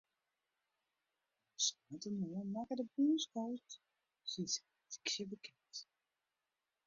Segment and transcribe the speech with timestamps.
[1.51, 3.71] No sneintemoarn makket de bûnscoach
[4.31, 5.73] syn seleksje bekend.